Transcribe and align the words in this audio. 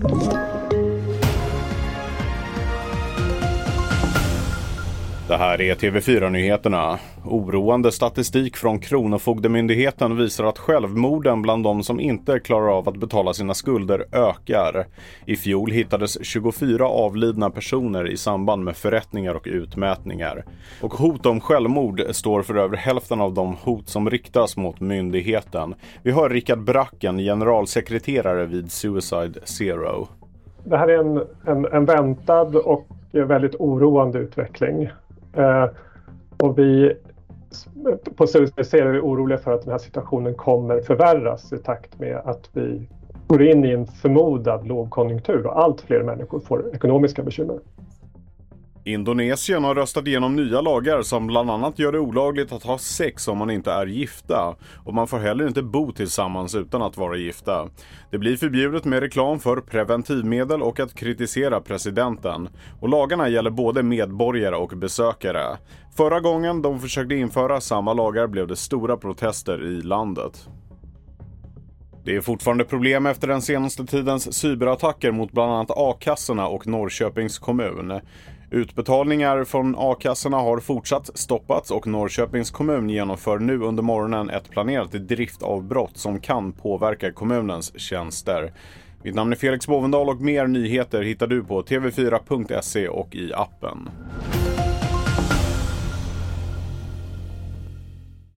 you 0.00 0.57
Det 5.28 5.36
här 5.36 5.60
är 5.60 5.74
TV4-nyheterna. 5.74 6.98
Oroande 7.24 7.92
statistik 7.92 8.56
från 8.56 8.78
Kronofogdemyndigheten 8.78 10.16
visar 10.16 10.44
att 10.44 10.58
självmorden 10.58 11.42
bland 11.42 11.64
de 11.64 11.82
som 11.82 12.00
inte 12.00 12.40
klarar 12.40 12.78
av 12.78 12.88
att 12.88 12.96
betala 12.96 13.32
sina 13.32 13.54
skulder 13.54 14.04
ökar. 14.12 14.86
I 15.26 15.36
fjol 15.36 15.70
hittades 15.70 16.24
24 16.24 16.88
avlidna 16.88 17.50
personer 17.50 18.10
i 18.10 18.16
samband 18.16 18.64
med 18.64 18.76
förrättningar 18.76 19.34
och 19.34 19.46
utmätningar. 19.50 20.44
Och 20.82 20.94
hot 20.94 21.26
om 21.26 21.40
självmord 21.40 22.02
står 22.10 22.42
för 22.42 22.54
över 22.54 22.76
hälften 22.76 23.20
av 23.20 23.34
de 23.34 23.56
hot 23.62 23.88
som 23.88 24.10
riktas 24.10 24.56
mot 24.56 24.80
myndigheten. 24.80 25.74
Vi 26.02 26.12
hör 26.12 26.30
Rickard 26.30 26.64
Bracken, 26.64 27.18
generalsekreterare 27.18 28.46
vid 28.46 28.72
Suicide 28.72 29.40
Zero. 29.44 30.08
Det 30.64 30.76
här 30.76 30.88
är 30.88 30.98
en, 30.98 31.16
en, 31.46 31.66
en 31.72 31.84
väntad 31.84 32.56
och 32.64 32.86
väldigt 33.12 33.54
oroande 33.54 34.18
utveckling. 34.18 34.88
Eh, 35.32 35.66
och 36.36 36.58
vi 36.58 36.96
på 38.16 38.26
CVC 38.26 38.74
är 38.74 38.86
vi 38.86 39.00
oroliga 39.00 39.38
för 39.38 39.52
att 39.52 39.62
den 39.62 39.70
här 39.70 39.78
situationen 39.78 40.34
kommer 40.34 40.80
förvärras 40.80 41.52
i 41.52 41.58
takt 41.58 41.98
med 41.98 42.16
att 42.16 42.50
vi 42.52 42.88
går 43.26 43.42
in 43.42 43.64
i 43.64 43.70
en 43.70 43.86
förmodad 43.86 44.66
lågkonjunktur 44.66 45.46
och 45.46 45.62
allt 45.62 45.80
fler 45.80 46.02
människor 46.02 46.40
får 46.40 46.74
ekonomiska 46.74 47.22
bekymmer. 47.22 47.58
Indonesien 48.84 49.64
har 49.64 49.74
röstat 49.74 50.06
igenom 50.06 50.36
nya 50.36 50.60
lagar 50.60 51.02
som 51.02 51.26
bland 51.26 51.50
annat 51.50 51.78
gör 51.78 51.92
det 51.92 51.98
olagligt 51.98 52.52
att 52.52 52.62
ha 52.62 52.78
sex 52.78 53.28
om 53.28 53.38
man 53.38 53.50
inte 53.50 53.72
är 53.72 53.86
gifta. 53.86 54.56
Och 54.84 54.94
man 54.94 55.06
får 55.06 55.18
heller 55.18 55.46
inte 55.46 55.62
bo 55.62 55.92
tillsammans 55.92 56.54
utan 56.54 56.82
att 56.82 56.96
vara 56.96 57.16
gifta. 57.16 57.68
Det 58.10 58.18
blir 58.18 58.36
förbjudet 58.36 58.84
med 58.84 59.00
reklam 59.00 59.40
för 59.40 59.56
preventivmedel 59.60 60.62
och 60.62 60.80
att 60.80 60.94
kritisera 60.94 61.60
presidenten. 61.60 62.48
Och 62.80 62.88
lagarna 62.88 63.28
gäller 63.28 63.50
både 63.50 63.82
medborgare 63.82 64.56
och 64.56 64.72
besökare. 64.76 65.56
Förra 65.96 66.20
gången 66.20 66.62
de 66.62 66.80
försökte 66.80 67.14
införa 67.14 67.60
samma 67.60 67.92
lagar 67.92 68.26
blev 68.26 68.46
det 68.46 68.56
stora 68.56 68.96
protester 68.96 69.64
i 69.64 69.82
landet. 69.82 70.48
Det 72.08 72.16
är 72.16 72.20
fortfarande 72.20 72.64
problem 72.64 73.06
efter 73.06 73.28
den 73.28 73.42
senaste 73.42 73.86
tidens 73.86 74.34
cyberattacker 74.34 75.10
mot 75.10 75.32
bland 75.32 75.52
annat 75.52 75.70
a-kassorna 75.70 76.46
och 76.46 76.66
Norrköpings 76.66 77.38
kommun. 77.38 78.00
Utbetalningar 78.50 79.44
från 79.44 79.74
a-kassorna 79.78 80.36
har 80.36 80.60
fortsatt 80.60 81.10
stoppats 81.14 81.70
och 81.70 81.86
Norrköpings 81.86 82.50
kommun 82.50 82.90
genomför 82.90 83.38
nu 83.38 83.60
under 83.60 83.82
morgonen 83.82 84.30
ett 84.30 84.50
planerat 84.50 84.92
driftavbrott 84.92 85.96
som 85.96 86.20
kan 86.20 86.52
påverka 86.52 87.12
kommunens 87.12 87.80
tjänster. 87.80 88.52
Mitt 89.02 89.14
namn 89.14 89.32
är 89.32 89.36
Felix 89.36 89.66
Bovendal 89.66 90.08
och 90.08 90.20
mer 90.20 90.46
nyheter 90.46 91.02
hittar 91.02 91.26
du 91.26 91.44
på 91.44 91.62
tv4.se 91.62 92.88
och 92.88 93.14
i 93.14 93.32
appen. 93.32 93.88